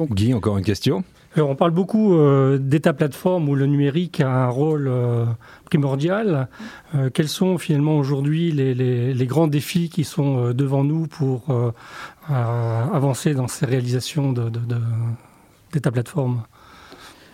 Donc, 0.00 0.14
Guy, 0.14 0.32
encore 0.32 0.56
une 0.56 0.64
question 0.64 1.04
on 1.36 1.54
parle 1.54 1.72
beaucoup 1.72 2.14
euh, 2.14 2.56
d'État 2.58 2.94
plateforme 2.94 3.50
où 3.50 3.54
le 3.54 3.66
numérique 3.66 4.20
a 4.20 4.28
un 4.28 4.48
rôle 4.48 4.88
euh, 4.88 5.26
primordial. 5.66 6.48
Euh, 6.94 7.10
quels 7.12 7.28
sont 7.28 7.58
finalement 7.58 7.98
aujourd'hui 7.98 8.50
les, 8.50 9.26
grands 9.26 9.46
défis 9.46 9.90
qui 9.90 10.04
sont 10.04 10.52
devant 10.52 10.82
nous 10.82 11.06
pour 11.06 11.44
avancer 12.28 13.34
dans 13.34 13.46
ces 13.46 13.66
réalisations 13.66 14.32
d'État 15.72 15.90
plateforme? 15.92 16.44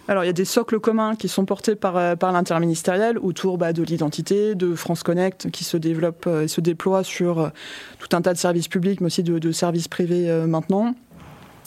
Alors, 0.09 0.25
il 0.25 0.27
y 0.27 0.31
a 0.31 0.35
des 0.35 0.45
socles 0.45 0.79
communs 0.79 1.15
qui 1.15 1.29
sont 1.29 1.47
portés 1.47 1.77
par, 1.77 2.17
par 2.19 2.33
l'interministériel 2.33 3.19
autour 3.19 3.59
bah, 3.59 3.73
de 3.73 3.83
l'identité, 3.83 4.55
de 4.55 4.75
France 4.75 5.03
Connect, 5.05 5.51
qui 5.51 5.65
se 5.65 5.77
développe 5.77 6.27
et 6.27 6.49
se 6.49 6.61
déploie 6.61 7.03
sur 7.03 7.51
tout 7.99 8.15
un 8.15 8.21
tas 8.21 8.35
de 8.35 8.39
services 8.39 8.69
publics, 8.69 9.01
mais 9.01 9.07
aussi 9.07 9.23
de 9.23 9.53
services 9.53 9.89
privés 9.89 10.45
maintenant. 10.47 10.95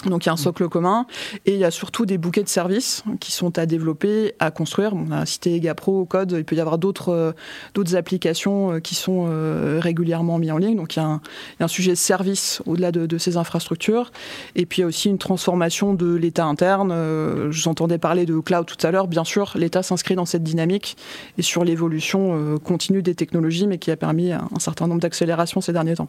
Donc 0.06 0.26
il 0.26 0.28
y 0.28 0.30
a 0.30 0.34
un 0.34 0.38
socle 0.38 0.70
commun 0.70 1.06
et 1.46 1.54
il 1.54 1.60
y 1.60 1.66
a 1.66 1.72
surtout 1.72 2.06
des 2.06 2.18
bouquets 2.18 2.44
de 2.44 2.50
services 2.50 3.04
qui 3.20 3.32
sont 3.32 3.58
à 3.58 3.66
développer, 3.66 4.34
à 4.40 4.50
construire. 4.50 4.94
On 4.94 5.12
a 5.12 5.26
cité 5.26 5.56
EgaPro, 5.56 6.06
Code, 6.06 6.36
il 6.38 6.46
peut 6.46 6.56
y 6.56 6.62
avoir 6.62 6.78
d'autres 6.78 7.10
euh, 7.10 7.96
applications 7.96 8.74
euh, 8.74 8.80
qui 8.80 8.96
sont 8.96 9.28
euh, 9.30 9.80
régulièrement 9.82 10.38
mises 10.38 10.52
en 10.52 10.58
ligne. 10.58 10.78
Donc 10.78 10.96
il 10.96 11.00
y, 11.00 11.02
a 11.02 11.20
un, 11.60 11.68
sujet 11.68 11.92
de 11.92 11.98
service 11.98 12.62
au-delà 12.66 12.92
de, 12.92 13.18
ces 13.18 13.36
infrastructures. 13.36 14.12
Et 14.56 14.66
puis 14.66 14.80
il 14.80 14.82
y 14.82 14.84
a 14.86 14.88
aussi 14.88 15.10
une 15.10 15.18
transformation 15.18 15.94
de 15.94 16.16
l'État 16.16 16.46
interne. 16.46 16.92
Je 16.92 17.62
vous 17.62 17.68
entendais 17.68 17.98
parler 17.98 18.26
de 18.26 18.40
cloud 18.40 18.66
tout 18.66 18.78
à 18.86 18.92
l'heure. 18.92 19.08
Bien 19.08 19.26
sûr, 19.26 19.52
l'État 19.56 19.84
s'inscrit 19.84 20.16
dans 20.16 20.26
cette 20.26 20.44
dynamique 20.44 20.96
et 21.38 21.42
sur 21.42 21.66
l'évolution 21.66 22.58
continue 22.64 23.02
des 23.02 23.16
technologies, 23.16 23.68
mais 23.68 23.78
qui 23.78 23.92
a 23.92 23.98
permis 23.98 24.32
un 24.32 24.60
certain 24.60 24.88
nombre 24.88 25.02
d'accélérations 25.02 25.60
ces 25.60 25.74
derniers 25.74 25.96
temps. 25.96 26.08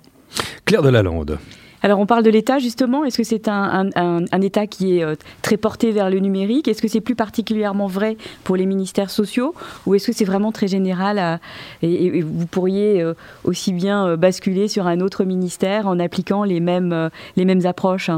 Claire 0.65 0.83
Delalande. 0.83 1.39
Alors 1.83 1.99
on 1.99 2.07
parle 2.07 2.23
de 2.23 2.31
l'État 2.31 2.59
justement. 2.59 3.05
Est-ce 3.05 3.17
que 3.17 3.25
c'est 3.25 3.49
un, 3.49 4.21
État 4.43 4.67
qui 4.67 4.99
est 4.99 5.05
euh, 5.05 5.15
très 5.43 5.57
porté 5.57 5.93
vers 5.93 6.11
le 6.11 6.19
numérique? 6.19 6.69
Est-ce 6.69 6.83
que 6.83 6.89
c'est 6.89 7.01
plus 7.01 7.15
particulièrement 7.15 7.87
vrai 7.87 8.17
pour 8.45 8.57
les 8.57 8.67
ministères 8.67 9.11
sociaux? 9.11 9.55
Ou 9.87 9.95
est-ce 9.95 10.07
que 10.07 10.13
c'est 10.13 10.25
vraiment 10.25 10.53
très 10.53 10.69
général 10.69 11.41
et, 11.83 12.23
vous 12.23 12.47
pourriez 12.47 13.03
euh, 13.03 13.15
aussi 13.45 13.73
bien 13.73 14.07
euh, 14.07 14.17
basculer 14.17 14.69
sur 14.69 14.87
un 14.87 15.01
autre 15.01 15.25
ministère 15.25 15.87
en 15.87 15.99
appliquant 15.99 16.45
les 16.45 16.61
mêmes, 16.61 17.11
les 17.37 17.45
mêmes 17.45 17.65
approches? 17.67 18.11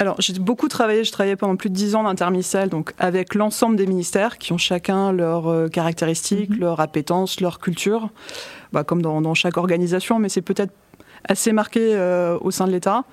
Alors, 0.00 0.14
j'ai 0.20 0.32
beaucoup 0.34 0.68
travaillé, 0.68 1.02
je 1.02 1.10
travaillais 1.10 1.34
pendant 1.34 1.56
plus 1.56 1.70
de 1.70 1.74
dix 1.74 1.96
ans 1.96 2.04
d'interministériel, 2.04 2.68
donc 2.68 2.94
avec 3.00 3.34
l'ensemble 3.34 3.74
des 3.74 3.86
ministères 3.86 4.38
qui 4.38 4.52
ont 4.52 4.58
chacun 4.58 5.10
leurs 5.10 5.68
caractéristiques, 5.70 6.50
mhm. 6.50 6.60
leurs 6.60 6.80
appétences, 6.80 7.40
leur 7.40 7.58
culture, 7.58 8.08
bah, 8.72 8.84
comme 8.84 9.02
dans, 9.02 9.20
dans, 9.20 9.34
chaque 9.34 9.56
organisation, 9.56 10.20
mais 10.20 10.28
c'est 10.28 10.42
peut-être 10.42 10.72
assez 11.24 11.52
marqué 11.52 11.80
euh, 11.94 12.38
au 12.40 12.50
sein 12.50 12.66
de 12.66 12.72
l'État. 12.72 13.04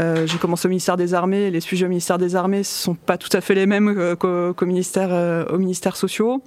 Euh, 0.00 0.26
j'ai 0.26 0.38
commencé 0.38 0.66
au 0.66 0.70
ministère 0.70 0.96
des 0.96 1.14
Armées. 1.14 1.50
Les 1.50 1.60
sujets 1.60 1.86
au 1.86 1.88
ministère 1.88 2.18
des 2.18 2.36
Armées 2.36 2.58
ne 2.58 2.62
sont 2.62 2.94
pas 2.94 3.18
tout 3.18 3.28
à 3.32 3.40
fait 3.40 3.54
les 3.54 3.66
mêmes 3.66 3.88
euh, 3.88 4.14
qu'au 4.16 4.66
ministère, 4.66 5.10
ministère 5.58 5.96
sociaux. 5.96 6.42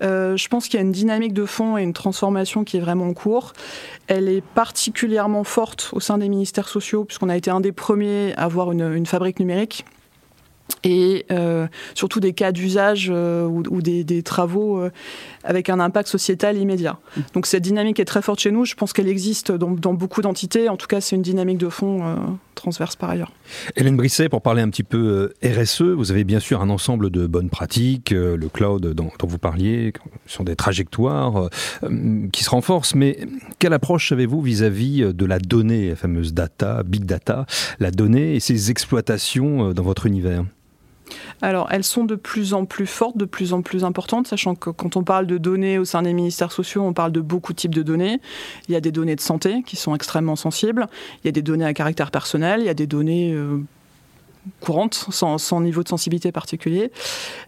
je 0.00 0.48
pense 0.48 0.68
qu'il 0.68 0.78
y 0.78 0.82
a 0.82 0.86
une 0.86 0.92
dynamique 0.92 1.32
de 1.32 1.44
fond 1.44 1.76
et 1.76 1.82
une 1.82 1.92
transformation 1.92 2.64
qui 2.64 2.76
est 2.76 2.80
vraiment 2.80 3.06
en 3.06 3.14
cours. 3.14 3.52
Elle 4.06 4.28
est 4.28 4.42
particulièrement 4.42 5.44
forte 5.44 5.90
au 5.92 6.00
sein 6.00 6.18
des 6.18 6.28
ministères 6.28 6.68
sociaux, 6.68 7.04
puisqu'on 7.04 7.28
a 7.28 7.36
été 7.36 7.50
un 7.50 7.60
des 7.60 7.72
premiers 7.72 8.34
à 8.36 8.44
avoir 8.44 8.72
une 8.72 9.06
fabrique 9.06 9.40
numérique 9.40 9.84
et 10.82 11.26
euh, 11.30 11.66
surtout 11.94 12.20
des 12.20 12.32
cas 12.32 12.52
d'usage 12.52 13.10
euh, 13.12 13.44
ou, 13.46 13.82
des, 13.82 14.22
travaux 14.22 14.78
euh, 14.78 14.90
avec 15.42 15.68
un 15.68 15.80
impact 15.80 16.08
sociétal 16.08 16.56
immédiat. 16.56 16.98
Donc 17.34 17.46
cette 17.46 17.62
dynamique 17.62 18.00
est 18.00 18.04
très 18.04 18.22
forte 18.22 18.40
chez 18.40 18.50
nous, 18.50 18.64
je 18.64 18.74
pense 18.74 18.92
qu'elle 18.92 19.08
existe 19.08 19.52
dans, 19.52 19.94
beaucoup 19.94 20.22
d'entités, 20.22 20.68
en 20.68 20.76
tout 20.76 20.86
cas 20.86 21.00
c'est 21.00 21.16
une 21.16 21.22
dynamique 21.22 21.58
de 21.58 21.68
fond 21.68 22.38
transverse 22.54 22.96
par 22.96 23.10
ailleurs. 23.10 23.32
Hélène 23.76 23.96
Brisset, 23.96 24.28
pour 24.28 24.42
parler 24.42 24.62
un 24.62 24.68
petit 24.68 24.82
peu 24.82 25.32
RSE, 25.44 25.82
vous 25.82 26.10
avez 26.10 26.24
bien 26.24 26.40
sûr 26.40 26.60
un 26.60 26.70
ensemble 26.70 27.10
de 27.10 27.26
bonnes 27.26 27.50
pratiques, 27.50 28.10
le 28.10 28.48
cloud 28.48 28.86
dont, 28.94 29.10
vous 29.22 29.38
parliez, 29.38 29.92
sont 30.26 30.44
des 30.44 30.56
trajectoires 30.56 31.48
qui 32.32 32.44
se 32.44 32.50
renforcent, 32.50 32.94
mais 32.94 33.18
quelle 33.58 33.72
approche 33.72 34.12
avez-vous 34.12 34.40
vis-à-vis 34.40 35.14
de 35.14 35.26
la 35.26 35.38
donnée, 35.38 35.90
la 35.90 35.96
fameuse 35.96 36.34
data, 36.34 36.82
big 36.82 37.04
data, 37.04 37.46
la 37.78 37.90
donnée 37.90 38.34
et 38.36 38.40
ses 38.40 38.70
exploitations 38.70 39.72
dans 39.72 39.82
votre 39.82 40.06
univers? 40.06 40.44
Alors, 41.42 41.68
elles 41.70 41.84
sont 41.84 42.04
de 42.04 42.14
plus 42.14 42.54
en 42.54 42.64
plus 42.64 42.86
fortes, 42.86 43.16
de 43.16 43.24
plus 43.24 43.52
en 43.52 43.62
plus 43.62 43.84
importantes, 43.84 44.26
sachant 44.26 44.54
que 44.54 44.70
quand 44.70 44.96
on 44.96 45.04
parle 45.04 45.26
de 45.26 45.38
données 45.38 45.78
au 45.78 45.84
sein 45.84 46.02
des 46.02 46.12
ministères 46.12 46.52
sociaux, 46.52 46.82
on 46.82 46.92
parle 46.92 47.12
de 47.12 47.20
beaucoup 47.20 47.52
de 47.52 47.58
types 47.58 47.74
de 47.74 47.82
données. 47.82 48.20
Il 48.68 48.72
y 48.72 48.76
a 48.76 48.80
des 48.80 48.92
données 48.92 49.16
de 49.16 49.20
santé 49.20 49.62
qui 49.66 49.76
sont 49.76 49.94
extrêmement 49.94 50.36
sensibles, 50.36 50.86
il 51.22 51.26
y 51.26 51.28
a 51.28 51.32
des 51.32 51.42
données 51.42 51.66
à 51.66 51.74
caractère 51.74 52.10
personnel, 52.10 52.60
il 52.60 52.66
y 52.66 52.70
a 52.70 52.74
des 52.74 52.86
données 52.86 53.32
euh, 53.34 53.58
courantes, 54.60 55.06
sans, 55.10 55.60
niveau 55.60 55.82
de 55.82 55.88
sensibilité 55.88 56.32
particulier. 56.32 56.90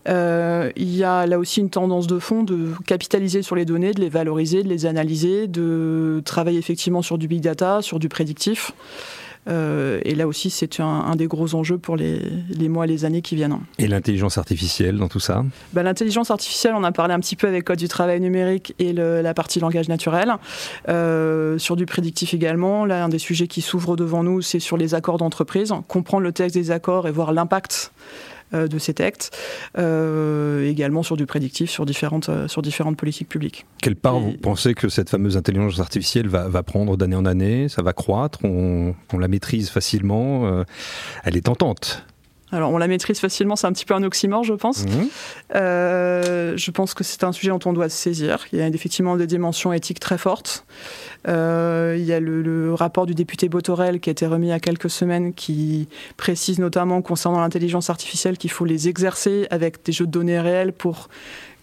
Euh, 0.08 0.70
il 0.76 0.94
y 0.94 1.04
a 1.04 1.26
là 1.26 1.38
aussi 1.38 1.60
une 1.60 1.70
tendance 1.70 2.06
de 2.06 2.18
fond 2.18 2.42
de 2.42 2.72
capitaliser 2.86 3.42
sur 3.42 3.56
les 3.56 3.64
données, 3.64 3.92
de 3.92 4.00
les 4.00 4.08
valoriser, 4.08 4.62
de 4.62 4.68
les 4.68 4.86
analyser, 4.86 5.46
de 5.46 6.22
travailler 6.24 6.58
effectivement 6.58 7.02
sur 7.02 7.18
du 7.18 7.28
big 7.28 7.40
data, 7.40 7.82
sur 7.82 7.98
du 7.98 8.08
prédictif. 8.08 8.72
Euh, 9.48 10.00
et 10.04 10.14
là 10.14 10.26
aussi, 10.26 10.50
c'est 10.50 10.80
un, 10.80 11.14
des 11.16 11.26
gros 11.26 11.54
enjeux 11.54 11.78
pour 11.78 11.96
les, 11.96 12.20
mois 12.68 12.84
et 12.84 12.88
les 12.88 13.04
années 13.04 13.22
qui 13.22 13.36
viennent. 13.36 13.58
Et 13.78 13.86
l'intelligence 13.86 14.38
artificielle 14.38 14.96
dans 14.96 15.08
tout 15.08 15.20
ça? 15.20 15.44
Ben, 15.72 15.82
L'intelligence 15.82 16.30
artificielle, 16.30 16.74
on 16.76 16.84
a 16.84 16.92
parlé 16.92 17.14
un 17.14 17.20
petit 17.20 17.36
peu 17.36 17.46
avec 17.46 17.64
Code 17.64 17.78
du 17.78 17.88
travail 17.88 18.20
numérique 18.20 18.74
et 18.78 18.92
la 18.92 19.34
partie 19.34 19.60
langage 19.60 19.88
naturel. 19.88 20.34
Euh, 20.88 21.58
sur 21.58 21.76
du 21.76 21.86
prédictif 21.86 22.34
également, 22.34 22.84
là, 22.84 23.04
un 23.04 23.08
des 23.08 23.18
sujets 23.18 23.46
qui 23.46 23.60
s'ouvre 23.60 23.96
devant 23.96 24.22
nous, 24.22 24.42
c'est 24.42 24.60
sur 24.60 24.76
les 24.76 24.94
accords 24.94 25.18
d'entreprise. 25.18 25.72
Comprendre 25.88 26.22
le 26.22 26.32
texte 26.32 26.54
des 26.54 26.70
accords 26.70 27.08
et 27.08 27.10
voir 27.10 27.32
l'impact 27.32 27.92
de 28.52 28.78
ces 28.78 28.94
textes, 28.94 29.36
euh, 29.78 30.68
également 30.68 31.02
sur 31.02 31.16
du 31.16 31.26
prédictif, 31.26 31.70
sur 31.70 31.86
différentes, 31.86 32.28
euh, 32.28 32.48
sur 32.48 32.62
différentes 32.62 32.96
politiques 32.96 33.28
publiques. 33.28 33.66
Quelle 33.82 33.96
part 33.96 34.18
vous 34.18 34.32
pensez 34.32 34.74
que 34.74 34.88
cette 34.88 35.10
fameuse 35.10 35.36
intelligence 35.36 35.80
artificielle 35.80 36.28
va, 36.28 36.48
va 36.48 36.62
prendre 36.62 36.96
d'année 36.96 37.16
en 37.16 37.24
année? 37.24 37.68
Ça 37.68 37.82
va 37.82 37.92
croître? 37.92 38.38
On, 38.44 38.94
on, 39.12 39.18
la 39.18 39.28
maîtrise 39.28 39.70
facilement? 39.70 40.64
Elle 41.24 41.36
est 41.36 41.46
tentante 41.46 42.06
alors 42.52 42.70
on 42.70 42.78
la 42.78 42.86
maîtrise 42.86 43.18
facilement, 43.18 43.56
c'est 43.56 43.66
un 43.66 43.72
petit 43.72 43.84
peu 43.84 43.94
un 43.94 44.02
oxymore, 44.04 44.44
je 44.44 44.54
pense. 44.54 44.84
Mhm. 44.84 45.08
Euh, 45.56 46.56
je 46.56 46.70
pense 46.70 46.94
que 46.94 47.02
c'est 47.02 47.24
un 47.24 47.32
sujet 47.32 47.50
dont 47.50 47.58
on 47.64 47.72
doit 47.72 47.88
se 47.88 47.96
saisir. 47.96 48.46
Il 48.52 48.58
y 48.60 48.62
a 48.62 48.68
effectivement 48.68 49.16
des 49.16 49.26
dimensions 49.26 49.72
éthiques 49.72 49.98
très 49.98 50.16
fortes. 50.16 50.64
Euh, 51.26 51.96
il 51.98 52.04
y 52.04 52.12
a 52.12 52.20
le, 52.20 52.72
rapport 52.74 53.06
du 53.06 53.14
député 53.14 53.48
Botorel 53.48 54.00
qui 54.00 54.10
a 54.10 54.12
été 54.12 54.26
remis 54.26 54.48
il 54.48 54.50
y 54.50 54.52
a 54.52 54.60
quelques 54.60 54.90
semaines 54.90 55.32
qui 55.32 55.88
précise 56.16 56.58
notamment 56.58 57.00
concernant 57.02 57.40
l'intelligence 57.40 57.90
artificielle 57.90 58.36
qu'il 58.36 58.50
faut 58.50 58.64
les 58.64 58.88
exercer 58.88 59.46
avec 59.50 59.84
des 59.84 59.92
jeux 59.92 60.06
de 60.06 60.10
données 60.10 60.38
réels 60.38 60.72
pour 60.72 61.08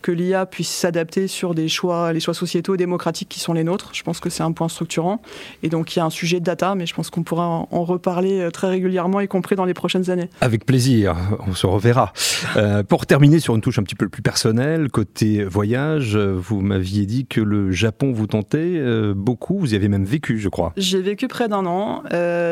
que 0.03 0.11
l'IA 0.11 0.45
puisse 0.45 0.69
s'adapter 0.69 1.27
sur 1.27 1.55
des 1.55 1.67
choix, 1.67 2.13
les 2.13 2.19
choix 2.19 2.35
sociétaux 2.35 2.77
démocratiques 2.77 3.29
qui 3.29 3.39
sont 3.39 3.53
les 3.53 3.63
nôtres. 3.63 3.89
Je 3.93 4.03
pense 4.03 4.19
que 4.19 4.29
c'est 4.29 4.43
un 4.43 4.51
point 4.51 4.67
structurant. 4.67 5.21
Et 5.63 5.69
donc 5.69 5.95
il 5.95 5.99
y 5.99 6.01
a 6.01 6.05
un 6.05 6.11
sujet 6.11 6.39
de 6.39 6.45
data, 6.45 6.75
mais 6.75 6.85
je 6.85 6.93
pense 6.93 7.09
qu'on 7.09 7.23
pourra 7.23 7.47
en, 7.47 7.83
reparler 7.83 8.39
euh, 8.39 8.51
très 8.51 8.69
régulièrement, 8.69 9.19
y 9.21 9.27
compris 9.27 9.55
dans 9.55 9.65
les 9.65 9.73
prochaines 9.73 10.09
années. 10.09 10.29
Avec 10.41 10.65
plaisir, 10.65 11.15
on 11.47 11.53
se 11.53 11.65
reverra. 11.65 12.13
Euh, 12.57 12.83
pour 12.83 13.05
terminer 13.05 13.39
sur 13.39 13.55
une 13.55 13.61
touche 13.61 13.79
un 13.79 13.83
petit 13.83 13.95
peu 13.95 14.09
plus 14.09 14.21
personnelle, 14.21 14.89
côté 14.89 15.43
voyage, 15.43 16.17
vous 16.17 16.61
m'aviez 16.61 17.05
dit 17.05 17.25
que 17.25 17.41
le 17.41 17.71
Japon 17.71 18.11
vous 18.11 18.27
tentait 18.27 18.57
euh, 18.59 19.13
beaucoup, 19.15 19.57
vous 19.57 19.73
y 19.73 19.75
avez 19.75 19.87
même 19.87 20.05
vécu, 20.05 20.37
je 20.37 20.49
crois. 20.49 20.73
J'ai 20.77 21.01
vécu 21.01 21.27
près 21.27 21.47
d'un 21.47 21.65
an. 21.65 22.03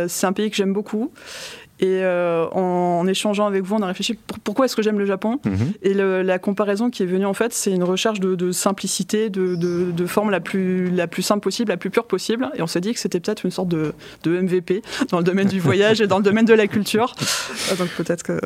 c'est 0.08 0.26
un 0.26 0.34
pays 0.34 0.50
que 0.50 0.56
j'aime 0.56 0.74
beaucoup. 0.74 1.12
Et 1.82 2.02
euh, 2.04 2.46
en, 2.52 3.08
échangeant 3.08 3.48
avec 3.48 3.64
vous, 3.64 3.76
on 3.76 3.82
a 3.82 3.88
réfléchi 3.88 4.16
pourquoi 4.44 4.66
est-ce 4.66 4.76
que 4.76 4.84
j'aime 4.84 5.00
le 5.00 5.08
Japon. 5.08 5.40
Mhm. 5.44 5.74
Et 5.82 5.94
la 5.96 6.38
comparaison 6.38 6.92
qui 6.92 7.02
est 7.02 7.08
venue, 7.08 7.26
en 7.26 7.34
fait, 7.34 7.54
c'est 7.54 7.72
une 7.72 7.84
recherche 7.84 8.20
de, 8.20 8.52
simplicité, 8.52 9.32
de, 9.32 9.56
de, 9.56 10.06
forme 10.06 10.30
la 10.30 10.40
plus, 10.40 10.92
la 10.92 11.08
plus 11.08 11.24
simple 11.24 11.42
possible, 11.42 11.72
la 11.72 11.78
plus 11.78 11.90
pure 11.90 12.06
possible. 12.06 12.52
Et 12.56 12.62
on 12.62 12.68
s'est 12.68 12.82
dit 12.82 12.94
que 12.94 13.00
c'était 13.00 13.20
peut-être 13.20 13.46
une 13.46 13.52
sorte 13.52 13.68
de, 13.70 13.94
MVP 14.26 14.84
dans 15.10 15.18
le 15.18 15.24
domaine 15.24 15.48
du 15.48 15.60
voyage 15.72 16.02
et 16.02 16.08
dans 16.08 16.18
le 16.18 16.24
domaine 16.24 16.46
de 16.46 16.54
la 16.54 16.68
culture. 16.68 17.16
Ah, 17.72 17.76
donc 17.76 17.90
peut-être 17.90 18.22
que. 18.22 18.40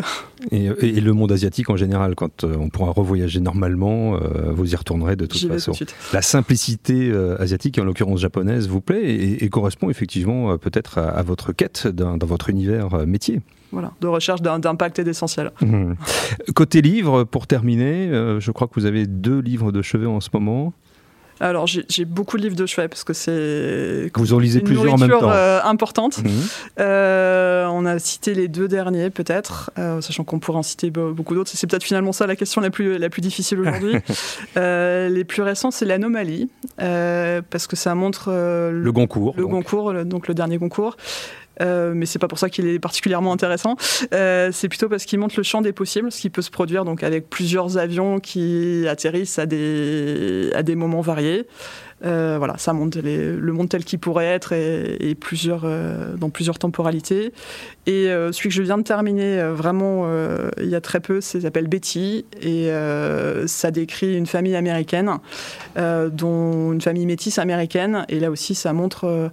Et, 0.51 1.01
le 1.05 1.13
monde 1.13 1.33
asiatique 1.33 1.69
en 1.69 1.75
général, 1.75 2.15
quand 2.15 2.43
euh, 2.43 2.55
on 2.57 2.69
pourra 2.69 2.91
revoyager 2.91 3.41
normalement, 3.41 4.15
euh, 4.15 4.51
vous 4.53 4.73
y 4.73 4.75
retournerez 4.75 5.17
de 5.17 5.25
toute 5.25 5.47
façon. 5.47 5.73
la 6.13 6.21
simplicité 6.21 7.11
asiatique, 7.37 7.77
en 7.79 7.83
l'occurrence 7.83 8.21
japonaise, 8.21 8.69
vous 8.69 8.81
plaît 8.81 9.03
et, 9.03 9.49
correspond 9.49 9.89
effectivement 9.89 10.57
peut-être 10.57 10.97
à, 10.97 11.09
à, 11.09 11.21
votre 11.21 11.51
quête 11.51 11.87
dans 11.87 12.17
votre 12.25 12.49
univers 12.49 13.05
métier 13.05 13.25
voilà, 13.75 13.91
de 14.00 14.08
recherche 14.08 14.41
d'impact 14.41 15.00
et 15.00 15.03
d'essentiel. 15.03 15.51
Mmh. 15.62 15.94
Côté 16.55 16.82
livre, 16.82 17.25
pour 17.25 17.46
terminer, 17.46 18.08
euh, 18.08 18.39
je 18.39 18.51
crois 18.51 18.67
que 18.67 18.74
vous 18.75 18.86
avez 18.86 19.05
deux 19.05 19.39
livres 19.39 19.72
de 19.72 19.82
chevet 19.82 20.05
en 20.05 20.22
ce 20.22 20.29
moment. 20.34 20.74
Alors 21.41 21.67
j'ai 21.67 22.05
beaucoup 22.05 22.38
de 22.38 22.44
livres 22.44 22.55
de 22.55 22.65
chevet 22.65 22.88
parce 22.88 23.03
que 23.03 23.12
c'est 23.12 24.10
vous 24.15 24.34
en 24.34 24.39
lisez 24.39 24.62
plusieurs 24.62 24.94
en 24.94 24.98
même 24.98 25.10
temps. 25.10 25.29
Euh, 25.29 25.60
importante. 25.65 26.20
Mmh. 26.20 26.29
Euh, 26.79 27.67
on 27.67 27.86
a 27.86 28.00
cité 28.00 28.34
les 28.34 28.48
deux 28.48 28.70
derniers 28.70 29.10
peut-être, 29.10 29.70
sachant 30.00 30.24
qu'on 30.24 30.39
pourrait 30.39 30.60
en 30.60 30.63
citer 30.63 30.91
beaucoup 30.91 31.36
d'autres. 31.36 31.51
C'est 31.53 31.67
peut-être 31.67 31.84
finalement 31.84 32.13
ça 32.13 32.25
la 32.25 32.38
question 32.38 32.62
la 32.62 32.70
plus 32.70 32.98
la 32.98 33.10
plus 33.10 33.20
difficile 33.20 33.60
aujourd'hui. 33.60 33.96
les 34.55 35.24
plus 35.25 35.41
récents 35.41 35.72
c'est 35.72 35.84
l'anomalie 35.84 36.50
parce 36.77 37.67
que 37.67 37.75
ça 37.75 37.94
montre 37.96 38.29
le 38.32 38.91
Goncourt. 38.94 39.34
Le 39.36 39.46
Goncourt, 39.46 40.05
donc 40.05 40.29
le 40.29 40.36
dernier 40.36 40.58
Goncourt. 40.58 40.96
Euh, 41.62 41.93
mais 41.95 42.05
c'est 42.05 42.19
pas 42.19 42.27
pour 42.27 42.39
ça 42.39 42.50
qu'il 42.50 42.67
est 42.67 42.79
particulièrement 42.79 43.31
intéressant. 43.31 43.75
Euh, 44.13 44.50
c'est 44.51 44.69
plutôt 44.69 44.89
parce 44.89 45.05
qu'il 45.05 45.19
montre 45.19 45.35
le 45.38 45.43
champ 45.43 45.62
des 45.62 45.74
possibles, 45.74 46.12
ce 46.12 46.21
qui 46.21 46.29
peut 46.29 46.41
se 46.41 46.51
produire 46.51 46.85
donc 46.85 47.03
avec 47.03 47.29
plusieurs 47.29 47.77
avions 47.77 48.19
qui 48.19 48.85
atterrissent 48.88 49.39
à 49.39 49.45
des, 49.45 50.51
à 50.53 50.63
des 50.63 50.75
moments 50.75 51.01
variés. 51.01 51.47
Euh, 52.05 52.35
voilà, 52.38 52.57
ça 52.57 52.74
montre 52.74 53.00
le 53.01 53.51
monde 53.53 53.69
tel 53.69 53.85
qu'il 53.85 54.00
pourrait 54.00 54.25
être 54.25 54.51
et, 54.53 55.15
plusieurs, 55.15 55.62
euh, 55.63 56.15
dans 56.17 56.29
plusieurs 56.29 56.59
temporalités. 56.59 57.31
Et 57.88 58.07
celui 58.31 58.50
que 58.50 58.55
je 58.55 58.62
viens 58.62 58.77
de 58.77 58.83
terminer, 58.83 59.41
vraiment, 59.53 60.07
il 60.59 60.67
y 60.67 60.75
a 60.75 60.81
très 60.81 61.00
peu, 61.00 61.21
s'appelle 61.21 61.67
Betty 61.67 62.25
et 62.41 62.69
ça 63.47 63.71
décrit 63.71 64.17
une 64.17 64.25
famille 64.25 64.55
américaine, 64.55 65.19
dont 65.75 66.74
une 66.74 66.81
famille 66.81 67.05
métisse 67.05 67.39
américaine. 67.39 68.05
Et 68.09 68.19
là 68.19 68.29
aussi, 68.29 68.55
ça 68.55 68.74
montre 68.74 69.31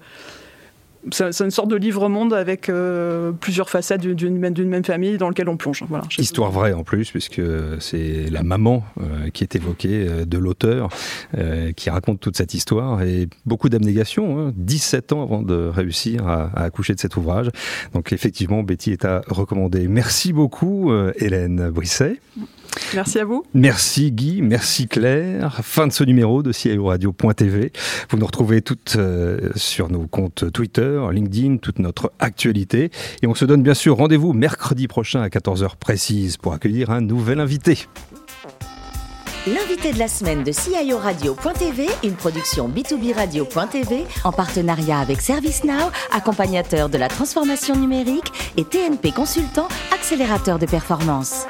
c'est 1.11 1.41
une 1.41 1.51
sorte 1.51 1.69
de 1.69 1.77
livre-monde 1.77 2.33
avec 2.33 2.69
euh, 2.69 3.33
plusieurs 3.33 3.69
facettes 3.69 4.03
d'une 4.03 4.39
même 4.39 4.85
famille 4.85 5.19
dans 5.19 5.29
lequel 5.29 5.49
on 5.49 5.57
plonge. 5.57 5.83
Voilà, 5.89 6.05
Histoire 6.17 6.51
vraie 6.53 6.73
en 6.73 6.85
plus, 6.85 7.11
puisque 7.11 7.43
c'est 7.81 8.31
la 8.31 8.43
maman 8.43 8.85
euh, 9.01 9.29
qui 9.31 9.43
est 9.43 9.57
évoquée 9.57 10.07
euh, 10.09 10.25
de 10.25 10.39
l'auteur, 10.39 10.91
qui 11.77 11.91
raconte 11.91 12.21
toute 12.21 12.37
cette 12.37 12.55
histoire 12.55 13.03
et 13.03 13.29
beaucoup 13.47 13.69
d'abnégation, 13.69 14.53
17 14.57 15.13
hein. 15.13 15.17
ans 15.17 15.23
avant 15.23 15.43
de 15.43 15.55
réussir 15.55 16.27
à, 16.27 16.51
à, 16.55 16.65
accoucher 16.65 16.95
de 16.95 17.01
cet 17.01 17.17
ouvrage. 17.17 17.51
Donc 17.95 18.13
effectivement, 18.13 18.63
Betty 18.63 18.93
est 18.93 19.05
à 19.05 19.23
recommander. 19.29 19.89
Merci 19.89 20.33
beaucoup 20.33 20.93
Hélène 21.17 21.71
Brisset. 21.71 22.21
Merci 22.95 23.19
à 23.19 23.25
vous. 23.25 23.45
Merci 23.55 24.13
Guy, 24.13 24.41
merci 24.43 24.89
Claire. 24.89 25.61
Fin 25.63 25.87
de 25.87 25.93
ce 25.93 26.05
numéro 26.05 26.43
de 26.43 26.53
CIO 26.53 26.87
Radio.tv. 26.87 27.73
Vous 28.11 28.19
nous 28.19 28.27
retrouvez 28.27 28.63
toutes 28.63 28.97
sur 29.57 29.91
nos 29.91 30.07
comptes 30.07 30.51
LinkedIn, 31.11 31.57
toute 31.59 31.79
notre 31.79 32.13
actualité. 32.19 32.91
Et 33.23 33.27
on 33.27 33.35
se 33.35 33.45
donne 33.45 33.63
bien 33.63 33.75
sûr 33.75 33.97
rendez-vous 33.97 34.33
mercredi 34.33 34.89
prochain 34.89 35.23
à 35.23 35.29
14h 35.29 35.77
précise 35.77 36.37
pour 36.37 36.53
accueillir 36.53 36.91
un 36.91 37.01
nouvel 37.01 37.41
invité. 37.41 37.87
L'invité 39.47 39.93
de 39.93 39.99
la 39.99 40.07
semaine 40.07 40.45
de 40.45 40.53
CIO 40.53 40.99
Radio.tv, 40.99 41.89
une 42.05 42.15
production 42.15 42.69
B2B 42.69 43.13
Radio.tv 43.13 44.05
en 44.23 44.31
partenariat 44.31 45.01
avec 45.01 45.21
ServiceNow, 45.21 45.91
accompagnateur 46.13 46.89
de 46.89 46.97
la 46.97 47.09
transformation 47.09 47.75
numérique 47.75 48.33
et 48.57 48.65
TNP 48.65 49.11
Consultant, 49.11 49.67
accélérateur 49.93 50.61
de 50.61 50.67
performance. 50.67 51.47